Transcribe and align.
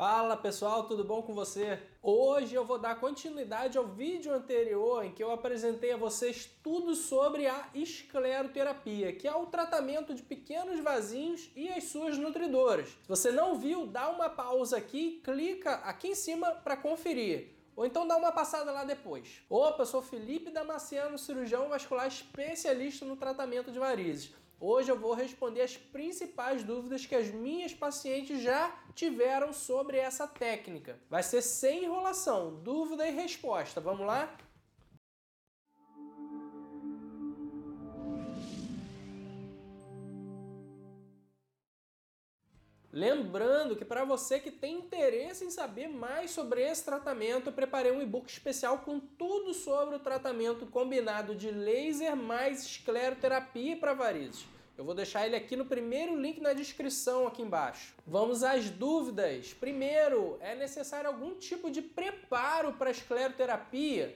Fala 0.00 0.34
pessoal, 0.34 0.84
tudo 0.84 1.04
bom 1.04 1.20
com 1.20 1.34
você? 1.34 1.78
Hoje 2.02 2.54
eu 2.54 2.64
vou 2.64 2.78
dar 2.78 2.98
continuidade 2.98 3.76
ao 3.76 3.86
vídeo 3.86 4.32
anterior 4.32 5.04
em 5.04 5.12
que 5.12 5.22
eu 5.22 5.30
apresentei 5.30 5.92
a 5.92 5.98
vocês 5.98 6.48
tudo 6.62 6.94
sobre 6.94 7.46
a 7.46 7.68
escleroterapia, 7.74 9.12
que 9.12 9.28
é 9.28 9.34
o 9.34 9.44
tratamento 9.44 10.14
de 10.14 10.22
pequenos 10.22 10.80
vasinhos 10.80 11.50
e 11.54 11.68
as 11.68 11.84
suas 11.84 12.16
nutridoras. 12.16 12.88
Se 12.88 13.08
você 13.08 13.30
não 13.30 13.58
viu, 13.58 13.86
dá 13.86 14.08
uma 14.08 14.30
pausa 14.30 14.78
aqui 14.78 15.20
clica 15.22 15.72
aqui 15.84 16.08
em 16.08 16.14
cima 16.14 16.50
para 16.50 16.78
conferir. 16.78 17.50
Ou 17.76 17.84
então 17.84 18.08
dá 18.08 18.16
uma 18.16 18.32
passada 18.32 18.72
lá 18.72 18.84
depois. 18.84 19.42
Opa, 19.50 19.82
eu 19.82 19.86
sou 19.86 20.00
Felipe 20.00 20.50
Damasceno, 20.50 21.18
cirurgião 21.18 21.68
vascular 21.68 22.06
especialista 22.06 23.04
no 23.04 23.16
tratamento 23.16 23.70
de 23.70 23.78
varizes. 23.78 24.32
Hoje 24.62 24.90
eu 24.92 24.98
vou 24.98 25.14
responder 25.14 25.62
as 25.62 25.74
principais 25.74 26.62
dúvidas 26.62 27.06
que 27.06 27.14
as 27.14 27.30
minhas 27.30 27.72
pacientes 27.72 28.42
já 28.42 28.70
tiveram 28.94 29.54
sobre 29.54 29.96
essa 29.96 30.26
técnica. 30.28 31.00
Vai 31.08 31.22
ser 31.22 31.40
sem 31.40 31.84
enrolação, 31.84 32.56
dúvida 32.62 33.08
e 33.08 33.10
resposta. 33.10 33.80
Vamos 33.80 34.06
lá? 34.06 34.36
Lembrando 43.00 43.74
que 43.76 43.84
para 43.84 44.04
você 44.04 44.38
que 44.38 44.50
tem 44.50 44.76
interesse 44.76 45.42
em 45.42 45.50
saber 45.50 45.88
mais 45.88 46.32
sobre 46.32 46.60
esse 46.60 46.84
tratamento, 46.84 47.46
eu 47.46 47.52
preparei 47.54 47.90
um 47.90 48.02
e-book 48.02 48.28
especial 48.28 48.80
com 48.80 49.00
tudo 49.00 49.54
sobre 49.54 49.96
o 49.96 49.98
tratamento 49.98 50.66
combinado 50.66 51.34
de 51.34 51.50
laser 51.50 52.14
mais 52.14 52.62
escleroterapia 52.62 53.78
para 53.78 53.94
varizes. 53.94 54.44
Eu 54.76 54.84
vou 54.84 54.94
deixar 54.94 55.24
ele 55.24 55.34
aqui 55.34 55.56
no 55.56 55.64
primeiro 55.64 56.14
link 56.14 56.42
na 56.42 56.52
descrição 56.52 57.26
aqui 57.26 57.40
embaixo. 57.40 57.94
Vamos 58.06 58.42
às 58.42 58.68
dúvidas. 58.68 59.54
Primeiro, 59.54 60.36
é 60.38 60.54
necessário 60.54 61.08
algum 61.08 61.34
tipo 61.36 61.70
de 61.70 61.80
preparo 61.80 62.74
para 62.74 62.90
escleroterapia? 62.90 64.14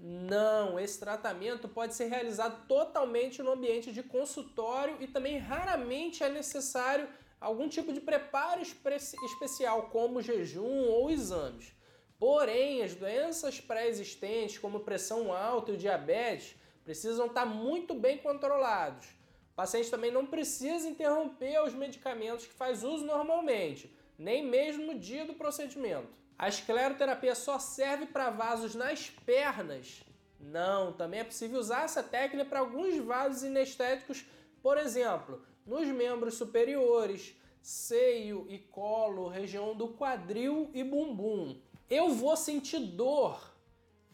Não, 0.00 0.80
esse 0.80 0.98
tratamento 0.98 1.68
pode 1.68 1.94
ser 1.94 2.06
realizado 2.06 2.66
totalmente 2.66 3.42
no 3.42 3.52
ambiente 3.52 3.92
de 3.92 4.02
consultório 4.02 4.96
e 5.00 5.06
também 5.06 5.36
raramente 5.36 6.24
é 6.24 6.30
necessário 6.30 7.06
algum 7.42 7.68
tipo 7.68 7.92
de 7.92 8.00
preparo 8.00 8.62
especial, 8.62 9.90
como 9.90 10.22
jejum 10.22 10.88
ou 10.88 11.10
exames. 11.10 11.74
Porém, 12.18 12.82
as 12.82 12.94
doenças 12.94 13.60
pré-existentes, 13.60 14.58
como 14.58 14.80
pressão 14.80 15.32
alta 15.32 15.72
e 15.72 15.76
diabetes, 15.76 16.54
precisam 16.84 17.26
estar 17.26 17.44
muito 17.44 17.94
bem 17.94 18.18
controlados. 18.18 19.06
O 19.52 19.54
paciente 19.56 19.90
também 19.90 20.10
não 20.10 20.24
precisa 20.24 20.88
interromper 20.88 21.60
os 21.62 21.74
medicamentos 21.74 22.46
que 22.46 22.54
faz 22.54 22.84
uso 22.84 23.04
normalmente, 23.04 23.94
nem 24.16 24.46
mesmo 24.46 24.86
no 24.86 24.98
dia 24.98 25.24
do 25.24 25.34
procedimento. 25.34 26.22
A 26.38 26.48
escleroterapia 26.48 27.34
só 27.34 27.58
serve 27.58 28.06
para 28.06 28.30
vasos 28.30 28.74
nas 28.74 29.10
pernas? 29.10 30.02
Não, 30.40 30.92
também 30.92 31.20
é 31.20 31.24
possível 31.24 31.58
usar 31.60 31.84
essa 31.84 32.02
técnica 32.02 32.44
para 32.44 32.60
alguns 32.60 32.96
vasos 32.98 33.44
inestéticos, 33.44 34.24
por 34.62 34.78
exemplo, 34.78 35.44
nos 35.66 35.86
membros 35.88 36.34
superiores, 36.34 37.34
seio 37.60 38.46
e 38.48 38.58
colo, 38.58 39.28
região 39.28 39.74
do 39.74 39.88
quadril 39.88 40.70
e 40.74 40.82
bumbum. 40.82 41.60
Eu 41.88 42.10
vou 42.10 42.36
sentir 42.36 42.78
dor. 42.80 43.52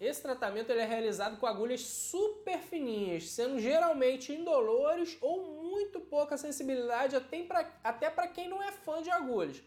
Esse 0.01 0.23
tratamento 0.23 0.71
ele 0.71 0.81
é 0.81 0.87
realizado 0.87 1.39
com 1.39 1.47
agulhas 1.47 1.81
super 1.81 2.59
fininhas, 2.59 3.31
sendo 3.31 3.59
geralmente 3.59 4.33
indolores 4.33 5.19
ou 5.21 5.63
muito 5.65 5.99
pouca 5.99 6.37
sensibilidade 6.37 7.17
até 7.17 8.11
para 8.11 8.29
quem 8.29 8.49
não 8.49 8.63
é 8.63 8.71
fã 8.71 9.03
de 9.03 9.11
agulhas. 9.11 9.61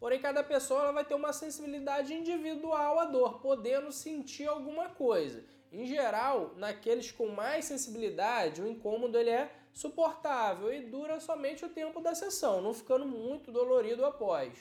Porém, 0.00 0.20
cada 0.20 0.42
pessoa 0.42 0.92
vai 0.92 1.04
ter 1.04 1.14
uma 1.14 1.32
sensibilidade 1.32 2.14
individual 2.14 3.00
à 3.00 3.04
dor, 3.04 3.40
podendo 3.40 3.90
sentir 3.92 4.46
alguma 4.46 4.88
coisa. 4.88 5.44
Em 5.70 5.86
geral, 5.86 6.54
naqueles 6.56 7.10
com 7.10 7.28
mais 7.28 7.66
sensibilidade, 7.66 8.62
o 8.62 8.68
incômodo 8.68 9.18
ele 9.18 9.30
é 9.30 9.50
suportável 9.72 10.72
e 10.72 10.80
dura 10.80 11.20
somente 11.20 11.64
o 11.64 11.68
tempo 11.68 12.00
da 12.00 12.14
sessão, 12.14 12.62
não 12.62 12.72
ficando 12.72 13.06
muito 13.06 13.52
dolorido 13.52 14.04
após. 14.04 14.52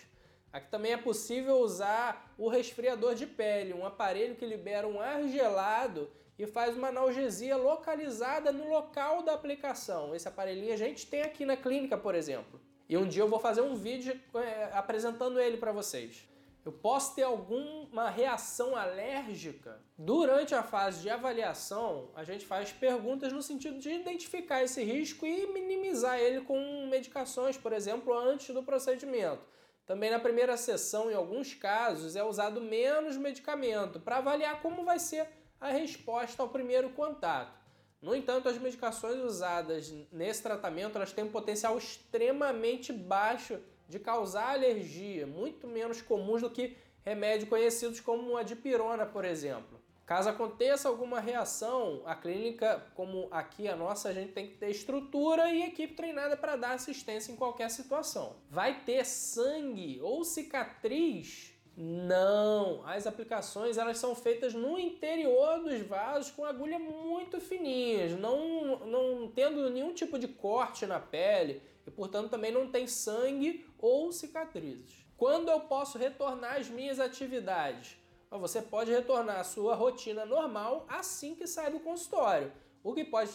Aqui 0.52 0.70
também 0.70 0.94
é 0.94 0.98
possível 0.98 1.58
usar 1.58 2.34
o 2.38 2.50
resfriador 2.50 3.16
de 3.16 3.26
pele, 3.26 3.74
um 3.74 3.86
aparelho 3.86 4.36
que 4.36 4.46
libera 4.46 4.88
um 4.88 5.00
ar 5.00 5.28
gelado 5.28 6.10
e 6.38 6.46
faz 6.46 6.78
uma 6.78 6.90
analgesia 6.90 7.58
localizada 7.58 8.52
no 8.52 8.70
local 8.70 9.24
da 9.24 9.34
aplicação. 9.34 10.14
Esse 10.14 10.28
aparelhinho 10.28 10.74
a 10.74 10.78
gente 10.78 11.08
tem 11.08 11.22
aqui 11.22 11.46
na 11.46 11.58
clínica, 11.58 11.98
por 11.98 12.14
exemplo. 12.16 12.60
E 12.88 12.98
um 12.98 13.08
dia 13.08 13.24
eu 13.24 13.28
vou 13.28 13.40
fazer 13.40 13.62
um 13.62 13.76
vídeo 13.76 14.20
é, 14.36 14.70
apresentando 14.74 15.40
ele 15.40 15.58
para 15.58 15.72
vocês. 15.72 16.28
Eu 16.68 16.74
posso 16.74 17.16
ter 17.16 17.24
alguma 17.24 18.10
reação 18.10 18.76
alérgica? 18.76 19.82
Durante 19.98 20.54
a 20.54 20.62
fase 20.62 21.02
de 21.02 21.10
avaliação, 21.10 22.12
a 22.14 22.26
gente 22.26 22.46
faz 22.46 22.74
perguntas 22.74 23.32
no 23.32 23.42
sentido 23.42 23.80
de 23.80 23.90
identificar 23.90 24.62
esse 24.62 24.84
risco 24.84 25.26
e 25.26 25.48
minimizar 25.48 26.20
ele 26.20 26.42
com 26.42 26.86
medicações, 26.90 27.56
por 27.56 27.72
exemplo, 27.72 28.14
antes 28.14 28.54
do 28.54 28.62
procedimento. 28.62 29.46
Também 29.86 30.12
na 30.12 30.20
primeira 30.20 30.58
sessão, 30.58 31.10
em 31.10 31.14
alguns 31.14 31.54
casos, 31.54 32.18
é 32.18 32.24
usado 32.26 32.60
menos 32.60 33.16
medicamento 33.16 34.02
para 34.02 34.18
avaliar 34.18 34.62
como 34.62 34.84
vai 34.84 35.00
ser 35.00 35.26
a 35.62 35.70
resposta 35.70 36.44
ao 36.44 36.50
primeiro 36.50 36.90
contato. 36.90 37.58
No 38.02 38.14
entanto, 38.14 38.50
as 38.50 38.58
medicações 38.58 39.24
usadas 39.24 39.90
nesse 40.12 40.44
tratamento 40.44 40.98
elas 40.98 41.14
têm 41.14 41.24
um 41.24 41.32
potencial 41.32 41.78
extremamente 41.78 42.92
baixo 42.92 43.58
de 43.88 44.00
causar 44.00 44.54
alergia, 44.54 45.26
muito 45.26 45.68
menos 45.68 46.02
comuns 46.02 46.42
do 46.42 46.50
que 46.50 46.76
remédios 47.04 47.50
conhecidos 47.50 48.00
como 48.00 48.36
a 48.36 48.44
dipirona, 48.44 49.06
por 49.06 49.24
exemplo. 49.24 49.80
Caso 50.06 50.30
aconteça 50.30 50.88
alguma 50.88 51.20
reação, 51.20 52.02
a 52.06 52.16
clínica, 52.16 52.82
como 52.96 53.28
aqui 53.30 53.68
a 53.68 53.76
nossa, 53.76 54.08
a 54.08 54.14
gente 54.14 54.32
tem 54.32 54.48
que 54.48 54.56
ter 54.56 54.70
estrutura 54.70 55.52
e 55.52 55.64
equipe 55.64 55.96
treinada 55.96 56.38
para 56.38 56.56
dar 56.56 56.72
assistência 56.76 57.30
em 57.30 57.36
qualquer 57.36 57.70
situação. 57.70 58.38
Vai 58.50 58.86
ter 58.86 59.06
sangue 59.06 60.00
ou 60.02 60.24
cicatriz 60.24 61.57
não, 61.80 62.82
as 62.88 63.06
aplicações 63.06 63.78
elas 63.78 64.00
são 64.00 64.16
feitas 64.16 64.56
no 64.56 64.80
interior 64.80 65.60
dos 65.60 65.80
vasos 65.82 66.32
com 66.32 66.44
agulha 66.44 66.80
muito 66.80 67.40
fininhas, 67.40 68.20
não, 68.20 68.80
não 68.80 69.28
tendo 69.30 69.70
nenhum 69.70 69.94
tipo 69.94 70.18
de 70.18 70.28
corte 70.28 70.88
na 70.88 71.00
pele 71.00 71.62
e, 71.86 71.92
portanto, 71.92 72.32
também 72.32 72.52
não 72.52 72.72
tem 72.72 72.88
sangue 72.88 73.64
ou 73.78 74.12
cicatrizes. 74.12 75.06
Quando 75.16 75.50
eu 75.50 75.60
posso 75.60 76.00
retornar 76.00 76.58
às 76.58 76.68
minhas 76.68 77.00
atividades? 77.00 77.96
Você 78.32 78.60
pode 78.60 78.92
retornar 78.92 79.40
à 79.40 79.44
sua 79.44 79.76
rotina 79.76 80.26
normal 80.26 80.84
assim 80.90 81.36
que 81.36 81.46
sai 81.46 81.70
do 81.70 81.80
consultório. 81.80 82.52
O 82.84 82.94
que 82.94 83.06
pode 83.06 83.32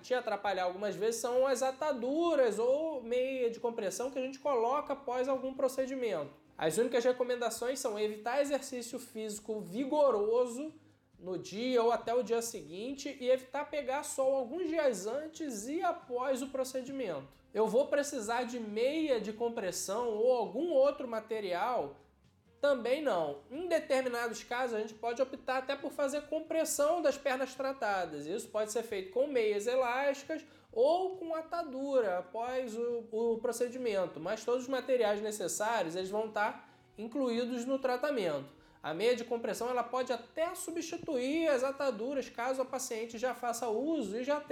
te 0.00 0.14
atrapalhar 0.14 0.64
algumas 0.64 0.94
vezes 0.94 1.20
são 1.20 1.44
as 1.44 1.60
ataduras 1.60 2.56
ou 2.58 3.02
meia 3.02 3.50
de 3.50 3.58
compressão 3.58 4.12
que 4.12 4.18
a 4.18 4.22
gente 4.22 4.38
coloca 4.38 4.92
após 4.92 5.26
algum 5.26 5.52
procedimento. 5.52 6.39
As 6.60 6.76
únicas 6.76 7.02
recomendações 7.02 7.78
são 7.78 7.98
evitar 7.98 8.42
exercício 8.42 8.98
físico 8.98 9.62
vigoroso 9.62 10.74
no 11.18 11.38
dia 11.38 11.82
ou 11.82 11.90
até 11.90 12.12
o 12.12 12.22
dia 12.22 12.42
seguinte 12.42 13.16
e 13.18 13.30
evitar 13.30 13.70
pegar 13.70 14.02
sol 14.02 14.34
alguns 14.34 14.68
dias 14.68 15.06
antes 15.06 15.66
e 15.66 15.80
após 15.80 16.42
o 16.42 16.48
procedimento. 16.48 17.26
Eu 17.54 17.66
vou 17.66 17.86
precisar 17.86 18.42
de 18.42 18.60
meia 18.60 19.18
de 19.18 19.32
compressão 19.32 20.10
ou 20.10 20.36
algum 20.36 20.70
outro 20.70 21.08
material 21.08 21.96
também 22.60 23.00
não. 23.00 23.38
Em 23.50 23.66
determinados 23.66 24.44
casos, 24.44 24.76
a 24.76 24.80
gente 24.80 24.92
pode 24.92 25.22
optar 25.22 25.56
até 25.60 25.74
por 25.74 25.90
fazer 25.90 26.26
compressão 26.26 27.00
das 27.00 27.16
pernas 27.16 27.54
tratadas. 27.54 28.26
Isso 28.26 28.48
pode 28.48 28.70
ser 28.70 28.82
feito 28.82 29.12
com 29.12 29.26
meias 29.26 29.66
elásticas 29.66 30.44
ou 30.72 31.16
com 31.16 31.34
atadura 31.34 32.18
após 32.18 32.76
o, 32.76 33.04
o 33.10 33.38
procedimento, 33.38 34.20
mas 34.20 34.44
todos 34.44 34.62
os 34.62 34.68
materiais 34.68 35.20
necessários 35.20 35.96
eles 35.96 36.10
vão 36.10 36.26
estar 36.26 36.68
incluídos 36.96 37.64
no 37.64 37.78
tratamento. 37.78 38.60
A 38.82 38.94
meia 38.94 39.14
de 39.14 39.24
compressão 39.24 39.68
ela 39.68 39.82
pode 39.82 40.12
até 40.12 40.54
substituir 40.54 41.48
as 41.48 41.62
ataduras 41.62 42.30
caso 42.30 42.62
a 42.62 42.64
paciente 42.64 43.18
já 43.18 43.34
faça 43.34 43.68
uso 43.68 44.16
e 44.16 44.24
já 44.24 44.42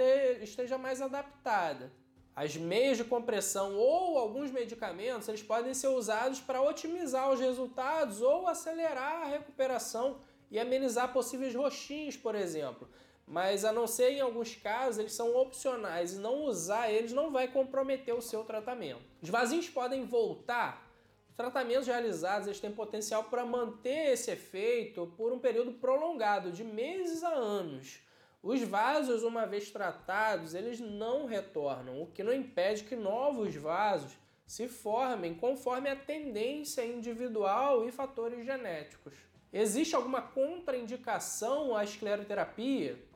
esteja 0.41 0.77
mais 0.77 1.01
adaptada. 1.01 1.91
As 2.35 2.55
meias 2.55 2.97
de 2.97 3.03
compressão 3.03 3.75
ou 3.75 4.17
alguns 4.17 4.51
medicamentos, 4.51 5.27
eles 5.27 5.41
podem 5.41 5.73
ser 5.73 5.87
usados 5.87 6.39
para 6.39 6.61
otimizar 6.61 7.31
os 7.31 7.39
resultados 7.39 8.21
ou 8.21 8.47
acelerar 8.47 9.23
a 9.23 9.25
recuperação 9.25 10.21
e 10.51 10.59
amenizar 10.59 11.11
possíveis 11.11 11.53
roxinhos, 11.53 12.15
por 12.15 12.35
exemplo. 12.35 12.87
Mas 13.29 13.63
a 13.63 13.71
não 13.71 13.85
ser 13.85 14.13
em 14.13 14.21
alguns 14.21 14.55
casos, 14.55 14.97
eles 14.97 15.13
são 15.13 15.35
opcionais 15.35 16.13
e 16.13 16.17
não 16.17 16.45
usar 16.45 16.89
eles 16.89 17.13
não 17.13 17.31
vai 17.31 17.47
comprometer 17.47 18.15
o 18.15 18.23
seu 18.23 18.43
tratamento. 18.43 19.03
Os 19.21 19.29
vasinhos 19.29 19.69
podem 19.69 20.03
voltar. 20.03 20.89
Os 21.29 21.35
tratamentos 21.35 21.85
realizados 21.85 22.47
eles 22.47 22.59
têm 22.59 22.71
potencial 22.71 23.25
para 23.25 23.45
manter 23.45 24.13
esse 24.13 24.31
efeito 24.31 25.13
por 25.15 25.31
um 25.31 25.37
período 25.37 25.73
prolongado, 25.73 26.51
de 26.51 26.63
meses 26.63 27.23
a 27.23 27.29
anos. 27.29 27.99
Os 28.41 28.63
vasos, 28.63 29.21
uma 29.21 29.45
vez 29.45 29.69
tratados, 29.69 30.55
eles 30.55 30.79
não 30.79 31.27
retornam, 31.27 32.01
o 32.01 32.07
que 32.07 32.23
não 32.23 32.33
impede 32.33 32.85
que 32.85 32.95
novos 32.95 33.55
vasos 33.55 34.17
se 34.47 34.67
formem 34.67 35.35
conforme 35.35 35.87
a 35.87 35.95
tendência 35.95 36.83
individual 36.83 37.87
e 37.87 37.91
fatores 37.91 38.43
genéticos. 38.43 39.13
Existe 39.53 39.95
alguma 39.95 40.21
contraindicação 40.23 41.75
à 41.75 41.83
escleroterapia? 41.83 43.08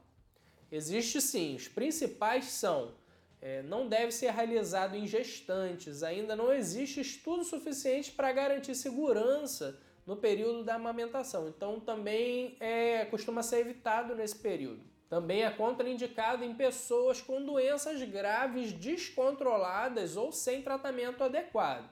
Existe 0.73 1.21
sim. 1.21 1.55
Os 1.55 1.67
principais 1.67 2.45
são: 2.45 2.95
é, 3.39 3.61
não 3.61 3.87
deve 3.87 4.11
ser 4.11 4.31
realizado 4.31 4.95
em 4.95 5.05
gestantes, 5.05 6.01
ainda 6.01 6.35
não 6.35 6.51
existe 6.51 6.99
estudo 6.99 7.43
suficiente 7.43 8.11
para 8.11 8.31
garantir 8.31 8.73
segurança 8.73 9.79
no 10.03 10.17
período 10.17 10.63
da 10.63 10.75
amamentação. 10.75 11.47
Então 11.47 11.79
também 11.79 12.57
é, 12.59 13.05
costuma 13.05 13.43
ser 13.43 13.59
evitado 13.59 14.15
nesse 14.15 14.35
período. 14.35 14.81
Também 15.07 15.43
é 15.43 15.51
contraindicado 15.51 16.43
em 16.43 16.55
pessoas 16.55 17.21
com 17.21 17.45
doenças 17.45 18.01
graves 18.01 18.73
descontroladas 18.73 20.17
ou 20.17 20.31
sem 20.31 20.63
tratamento 20.63 21.23
adequado. 21.23 21.87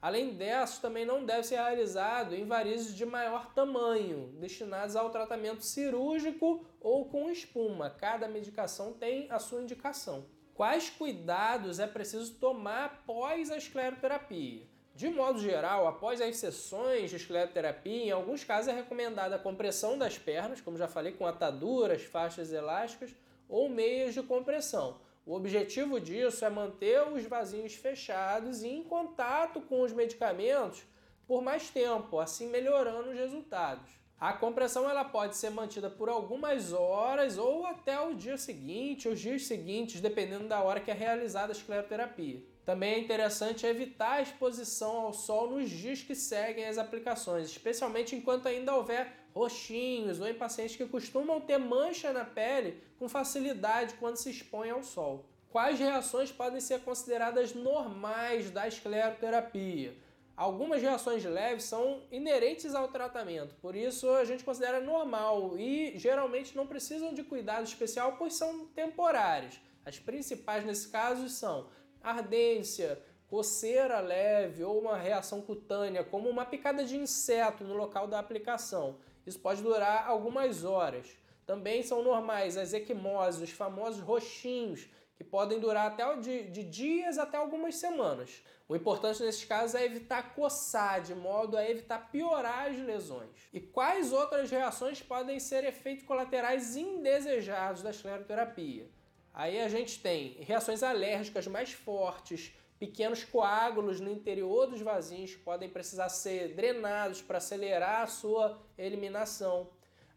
Além 0.00 0.34
dessas, 0.34 0.78
também 0.78 1.04
não 1.04 1.24
deve 1.24 1.42
ser 1.42 1.56
realizado 1.56 2.34
em 2.34 2.46
varizes 2.46 2.94
de 2.94 3.04
maior 3.04 3.52
tamanho, 3.52 4.32
destinados 4.38 4.94
ao 4.94 5.10
tratamento 5.10 5.62
cirúrgico 5.62 6.64
ou 6.80 7.06
com 7.06 7.28
espuma. 7.28 7.90
Cada 7.90 8.28
medicação 8.28 8.92
tem 8.92 9.26
a 9.28 9.40
sua 9.40 9.60
indicação. 9.60 10.24
Quais 10.54 10.88
cuidados 10.88 11.80
é 11.80 11.86
preciso 11.86 12.34
tomar 12.34 12.84
após 12.84 13.50
a 13.50 13.56
escleroterapia? 13.56 14.66
De 14.94 15.08
modo 15.08 15.40
geral, 15.40 15.86
após 15.86 16.20
as 16.20 16.36
sessões 16.36 17.10
de 17.10 17.16
escleroterapia, 17.16 18.04
em 18.06 18.10
alguns 18.10 18.42
casos 18.44 18.68
é 18.68 18.72
recomendada 18.72 19.36
a 19.36 19.38
compressão 19.38 19.98
das 19.98 20.18
pernas, 20.18 20.60
como 20.60 20.76
já 20.76 20.88
falei, 20.88 21.12
com 21.12 21.26
ataduras, 21.26 22.02
faixas 22.02 22.52
elásticas 22.52 23.14
ou 23.48 23.68
meias 23.68 24.14
de 24.14 24.22
compressão 24.22 24.98
o 25.28 25.34
objetivo 25.34 26.00
disso 26.00 26.42
é 26.42 26.48
manter 26.48 27.06
os 27.06 27.22
vasinhos 27.26 27.74
fechados 27.74 28.62
e 28.62 28.68
em 28.68 28.82
contato 28.82 29.60
com 29.60 29.82
os 29.82 29.92
medicamentos 29.92 30.82
por 31.26 31.42
mais 31.42 31.68
tempo, 31.68 32.18
assim 32.18 32.48
melhorando 32.48 33.10
os 33.10 33.14
resultados. 33.14 33.90
A 34.18 34.32
compressão 34.32 34.88
ela 34.88 35.04
pode 35.04 35.36
ser 35.36 35.50
mantida 35.50 35.90
por 35.90 36.08
algumas 36.08 36.72
horas 36.72 37.36
ou 37.36 37.66
até 37.66 38.00
o 38.00 38.14
dia 38.14 38.38
seguinte, 38.38 39.06
os 39.06 39.20
dias 39.20 39.46
seguintes, 39.46 40.00
dependendo 40.00 40.48
da 40.48 40.62
hora 40.62 40.80
que 40.80 40.90
é 40.90 40.94
realizada 40.94 41.52
a 41.52 41.56
escleroterapia. 41.56 42.42
Também 42.64 42.94
é 42.94 42.98
interessante 42.98 43.66
evitar 43.66 44.12
a 44.12 44.22
exposição 44.22 44.96
ao 44.96 45.12
sol 45.12 45.50
nos 45.50 45.68
dias 45.68 46.00
que 46.00 46.14
seguem 46.14 46.64
as 46.64 46.78
aplicações, 46.78 47.50
especialmente 47.50 48.16
enquanto 48.16 48.48
ainda 48.48 48.74
houver 48.74 49.27
roxinhos 49.38 50.20
ou 50.20 50.26
em 50.26 50.34
pacientes 50.34 50.74
que 50.74 50.84
costumam 50.86 51.40
ter 51.40 51.58
mancha 51.58 52.12
na 52.12 52.24
pele 52.24 52.82
com 52.98 53.08
facilidade 53.08 53.94
quando 53.94 54.16
se 54.16 54.30
expõem 54.30 54.70
ao 54.70 54.82
sol. 54.82 55.24
Quais 55.48 55.78
reações 55.78 56.32
podem 56.32 56.60
ser 56.60 56.80
consideradas 56.80 57.54
normais 57.54 58.50
da 58.50 58.66
escleroterapia? 58.66 59.96
Algumas 60.36 60.82
reações 60.82 61.24
leves 61.24 61.64
são 61.64 62.02
inerentes 62.12 62.74
ao 62.74 62.88
tratamento, 62.88 63.56
por 63.56 63.74
isso 63.74 64.08
a 64.10 64.24
gente 64.24 64.44
considera 64.44 64.80
normal 64.80 65.58
e 65.58 65.98
geralmente 65.98 66.56
não 66.56 66.66
precisam 66.66 67.12
de 67.12 67.24
cuidado 67.24 67.64
especial, 67.64 68.16
pois 68.16 68.34
são 68.34 68.66
temporárias. 68.66 69.60
As 69.84 69.98
principais 69.98 70.64
nesse 70.64 70.88
caso 70.88 71.28
são 71.28 71.68
ardência, 72.02 73.02
coceira 73.26 74.00
leve 74.00 74.62
ou 74.62 74.80
uma 74.80 74.96
reação 74.96 75.40
cutânea, 75.40 76.04
como 76.04 76.28
uma 76.28 76.44
picada 76.44 76.84
de 76.84 76.96
inseto 76.96 77.64
no 77.64 77.74
local 77.74 78.06
da 78.06 78.18
aplicação. 78.18 78.96
Isso 79.28 79.38
pode 79.38 79.62
durar 79.62 80.08
algumas 80.08 80.64
horas. 80.64 81.06
Também 81.46 81.82
são 81.82 82.02
normais 82.02 82.56
as 82.56 82.72
equimoses, 82.72 83.42
os 83.42 83.50
famosos 83.50 84.00
roxinhos, 84.00 84.88
que 85.16 85.24
podem 85.24 85.58
durar 85.58 85.88
até 85.88 86.16
de, 86.16 86.44
de 86.44 86.62
dias 86.62 87.18
até 87.18 87.36
algumas 87.36 87.74
semanas. 87.74 88.42
O 88.68 88.76
importante 88.76 89.22
nesses 89.22 89.44
casos 89.44 89.74
é 89.74 89.84
evitar 89.84 90.34
coçar, 90.34 91.02
de 91.02 91.14
modo 91.14 91.56
a 91.56 91.68
evitar 91.68 92.10
piorar 92.10 92.70
as 92.70 92.78
lesões. 92.78 93.48
E 93.52 93.60
quais 93.60 94.12
outras 94.12 94.50
reações 94.50 95.02
podem 95.02 95.40
ser 95.40 95.64
efeitos 95.64 96.04
colaterais 96.04 96.76
indesejados 96.76 97.82
da 97.82 97.90
escleroterapia? 97.90 98.88
Aí 99.34 99.60
a 99.60 99.68
gente 99.68 100.00
tem 100.00 100.36
reações 100.40 100.82
alérgicas 100.82 101.46
mais 101.46 101.72
fortes, 101.72 102.52
pequenos 102.78 103.24
coágulos 103.24 104.00
no 104.00 104.10
interior 104.10 104.66
dos 104.66 104.80
vasinhos 104.80 105.34
que 105.34 105.42
podem 105.42 105.68
precisar 105.68 106.08
ser 106.08 106.54
drenados 106.54 107.20
para 107.20 107.38
acelerar 107.38 108.02
a 108.02 108.06
sua 108.06 108.58
eliminação. 108.76 109.68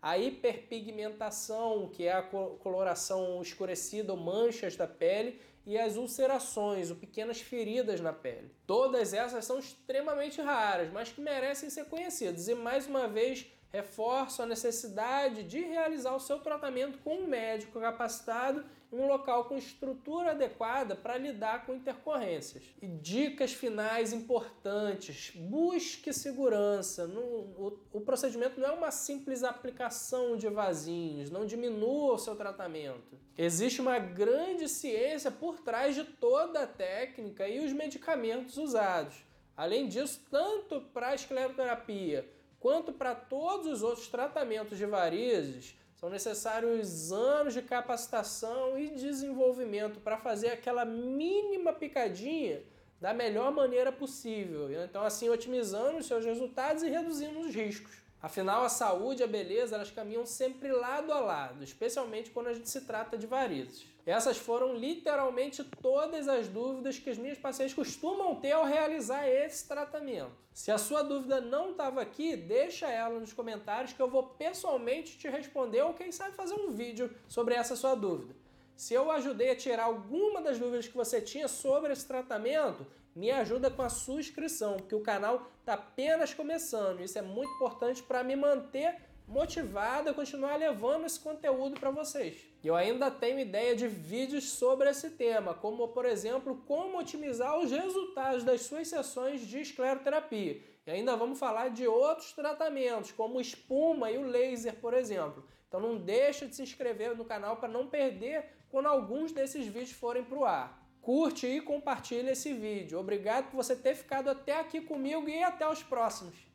A 0.01 0.17
hiperpigmentação, 0.17 1.89
que 1.89 2.05
é 2.05 2.13
a 2.13 2.23
coloração 2.23 3.41
escurecida 3.41 4.11
ou 4.11 4.19
manchas 4.19 4.75
da 4.75 4.87
pele, 4.87 5.39
e 5.65 5.77
as 5.77 5.95
ulcerações, 5.95 6.89
ou 6.89 6.95
pequenas 6.95 7.39
feridas 7.39 8.01
na 8.01 8.11
pele. 8.11 8.51
Todas 8.65 9.13
essas 9.13 9.45
são 9.45 9.59
extremamente 9.59 10.41
raras, 10.41 10.91
mas 10.91 11.11
que 11.11 11.21
merecem 11.21 11.69
ser 11.69 11.85
conhecidas. 11.85 12.47
E 12.47 12.55
mais 12.55 12.87
uma 12.87 13.07
vez, 13.07 13.45
reforço 13.71 14.41
a 14.41 14.45
necessidade 14.45 15.43
de 15.43 15.61
realizar 15.61 16.15
o 16.15 16.19
seu 16.19 16.39
tratamento 16.39 16.97
com 16.99 17.17
um 17.17 17.27
médico 17.27 17.79
capacitado 17.79 18.65
um 18.91 19.07
local 19.07 19.45
com 19.45 19.57
estrutura 19.57 20.31
adequada 20.31 20.95
para 20.95 21.17
lidar 21.17 21.65
com 21.65 21.73
intercorrências. 21.73 22.63
E 22.81 22.87
dicas 22.87 23.53
finais 23.53 24.11
importantes: 24.11 25.31
busque 25.35 26.11
segurança. 26.11 27.05
o, 27.07 27.79
o 27.93 28.01
procedimento 28.01 28.59
não 28.59 28.69
é 28.69 28.71
uma 28.71 28.91
simples 28.91 29.43
aplicação 29.43 30.35
de 30.35 30.49
vasinhos, 30.49 31.31
não 31.31 31.45
diminua 31.45 32.13
o 32.13 32.19
seu 32.19 32.35
tratamento. 32.35 33.17
Existe 33.37 33.81
uma 33.81 33.97
grande 33.97 34.67
ciência 34.67 35.31
por 35.31 35.59
trás 35.59 35.95
de 35.95 36.03
toda 36.03 36.63
a 36.63 36.67
técnica 36.67 37.47
e 37.47 37.63
os 37.65 37.71
medicamentos 37.71 38.57
usados. 38.57 39.15
Além 39.55 39.87
disso, 39.87 40.21
tanto 40.29 40.81
para 40.93 41.09
a 41.09 41.15
escleroterapia 41.15 42.27
quanto 42.59 42.93
para 42.93 43.15
todos 43.15 43.67
os 43.67 43.83
outros 43.83 44.07
tratamentos 44.07 44.77
de 44.77 44.85
varizes, 44.85 45.75
são 46.01 46.09
necessários 46.09 47.11
anos 47.11 47.53
de 47.53 47.61
capacitação 47.61 48.75
e 48.75 48.89
desenvolvimento 48.89 49.99
para 49.99 50.17
fazer 50.17 50.47
aquela 50.47 50.83
mínima 50.83 51.71
picadinha 51.73 52.63
da 52.99 53.13
melhor 53.13 53.51
maneira 53.51 53.91
possível. 53.91 54.67
Então, 54.83 55.03
assim, 55.03 55.29
otimizando 55.29 55.99
os 55.99 56.07
seus 56.07 56.25
resultados 56.25 56.81
e 56.81 56.89
reduzindo 56.89 57.41
os 57.41 57.53
riscos. 57.53 58.00
Afinal, 58.21 58.63
a 58.63 58.69
saúde 58.69 59.21
e 59.21 59.23
a 59.23 59.27
beleza 59.27 59.75
elas 59.75 59.89
caminham 59.89 60.27
sempre 60.27 60.71
lado 60.71 61.11
a 61.11 61.19
lado, 61.19 61.63
especialmente 61.63 62.29
quando 62.29 62.47
a 62.47 62.53
gente 62.53 62.69
se 62.69 62.81
trata 62.81 63.17
de 63.17 63.25
varizes. 63.25 63.87
Essas 64.05 64.37
foram 64.37 64.75
literalmente 64.75 65.63
todas 65.63 66.27
as 66.27 66.47
dúvidas 66.47 66.99
que 66.99 67.09
as 67.09 67.17
minhas 67.17 67.37
pacientes 67.37 67.73
costumam 67.73 68.35
ter 68.35 68.51
ao 68.51 68.65
realizar 68.65 69.27
esse 69.27 69.67
tratamento. 69.67 70.31
Se 70.53 70.71
a 70.71 70.77
sua 70.77 71.01
dúvida 71.01 71.41
não 71.41 71.71
estava 71.71 72.01
aqui, 72.01 72.35
deixa 72.35 72.87
ela 72.87 73.19
nos 73.19 73.33
comentários 73.33 73.93
que 73.93 74.01
eu 74.01 74.09
vou 74.09 74.23
pessoalmente 74.23 75.17
te 75.17 75.27
responder 75.27 75.81
ou 75.81 75.93
quem 75.93 76.11
sabe 76.11 76.35
fazer 76.35 76.55
um 76.55 76.71
vídeo 76.71 77.09
sobre 77.27 77.55
essa 77.55 77.75
sua 77.75 77.95
dúvida. 77.95 78.35
Se 78.75 78.93
eu 78.93 79.11
ajudei 79.11 79.51
a 79.51 79.55
tirar 79.55 79.83
alguma 79.83 80.41
das 80.41 80.57
dúvidas 80.57 80.87
que 80.87 80.97
você 80.97 81.21
tinha 81.21 81.47
sobre 81.47 81.93
esse 81.93 82.07
tratamento, 82.07 82.85
me 83.15 83.31
ajuda 83.31 83.69
com 83.69 83.81
a 83.81 83.89
sua 83.89 84.19
inscrição, 84.19 84.77
porque 84.77 84.95
o 84.95 85.01
canal 85.01 85.51
está 85.59 85.73
apenas 85.73 86.33
começando. 86.33 87.01
Isso 87.01 87.17
é 87.17 87.21
muito 87.21 87.51
importante 87.53 88.01
para 88.01 88.23
me 88.23 88.35
manter 88.35 88.95
motivado 89.27 90.09
a 90.09 90.13
continuar 90.13 90.57
levando 90.57 91.05
esse 91.05 91.19
conteúdo 91.19 91.79
para 91.79 91.89
vocês. 91.89 92.45
Eu 92.63 92.75
ainda 92.75 93.09
tenho 93.09 93.39
ideia 93.39 93.75
de 93.75 93.87
vídeos 93.87 94.51
sobre 94.51 94.89
esse 94.89 95.11
tema, 95.11 95.53
como 95.53 95.87
por 95.87 96.05
exemplo, 96.05 96.61
como 96.67 96.99
otimizar 96.99 97.57
os 97.57 97.71
resultados 97.71 98.43
das 98.43 98.61
suas 98.61 98.87
sessões 98.87 99.41
de 99.47 99.61
escleroterapia. 99.61 100.61
E 100.85 100.91
ainda 100.91 101.15
vamos 101.15 101.39
falar 101.39 101.69
de 101.69 101.87
outros 101.87 102.33
tratamentos, 102.33 103.11
como 103.11 103.39
espuma 103.39 104.11
e 104.11 104.17
o 104.17 104.27
laser, 104.27 104.75
por 104.75 104.93
exemplo. 104.93 105.45
Então 105.67 105.79
não 105.79 105.97
deixa 105.97 106.45
de 106.45 106.55
se 106.55 106.63
inscrever 106.63 107.15
no 107.15 107.23
canal 107.23 107.55
para 107.55 107.69
não 107.69 107.87
perder 107.87 108.45
quando 108.69 108.87
alguns 108.87 109.31
desses 109.31 109.65
vídeos 109.65 109.91
forem 109.91 110.23
para 110.23 110.37
o 110.37 110.43
ar. 110.43 110.80
Curte 111.01 111.47
e 111.47 111.61
compartilha 111.61 112.31
esse 112.31 112.53
vídeo. 112.53 112.99
Obrigado 112.99 113.49
por 113.49 113.57
você 113.57 113.75
ter 113.75 113.95
ficado 113.95 114.29
até 114.29 114.59
aqui 114.59 114.79
comigo 114.79 115.27
e 115.27 115.41
até 115.41 115.67
os 115.67 115.81
próximos. 115.81 116.50